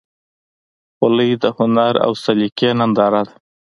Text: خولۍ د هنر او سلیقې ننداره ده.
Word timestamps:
خولۍ 0.95 1.31
د 1.43 1.45
هنر 1.57 1.93
او 2.05 2.11
سلیقې 2.23 2.69
ننداره 2.79 3.21
ده. 3.27 3.33